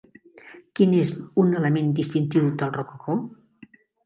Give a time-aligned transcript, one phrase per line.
[0.79, 1.11] Quin és
[1.43, 3.19] un element distintiu del rococó?